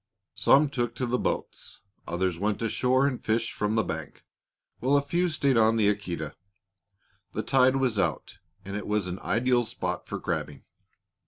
Some 0.33 0.69
took 0.71 0.95
to 0.95 1.05
the 1.05 1.19
boats, 1.19 1.81
others 2.07 2.39
went 2.39 2.59
ashore 2.63 3.05
and 3.05 3.23
fished 3.23 3.53
from 3.53 3.75
the 3.75 3.83
bank, 3.83 4.25
while 4.79 4.97
a 4.97 5.01
few 5.03 5.29
stayed 5.29 5.57
on 5.57 5.75
the 5.75 5.89
Aquita. 5.89 6.33
The 7.33 7.43
tide 7.43 7.75
was 7.75 7.99
out 7.99 8.39
and 8.65 8.75
it 8.75 8.87
was 8.87 9.05
an 9.05 9.19
ideal 9.19 9.63
spot 9.63 10.07
for 10.07 10.19
crabbing. 10.19 10.63